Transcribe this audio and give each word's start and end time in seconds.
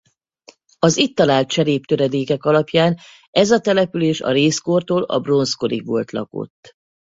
Az 0.79 0.97
itt 0.97 1.15
talált 1.15 1.47
cseréptöredékek 1.49 2.43
alapján 2.43 2.97
ez 3.29 3.51
a 3.51 3.59
település 3.59 4.21
a 4.21 4.31
rézkortól 4.31 5.03
a 5.03 5.19
bronzkorig 5.19 5.85
volt 5.85 6.11
lakott. 6.11 6.71